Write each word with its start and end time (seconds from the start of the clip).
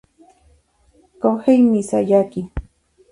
Kohei 1.21 1.61
Miyazaki 1.71 2.41